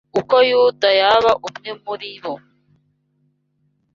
uko 0.19 0.35
Yuda 0.49 0.89
yaba 1.01 1.31
umwe 1.47 1.71
muri 1.83 2.09
bo 2.21 2.33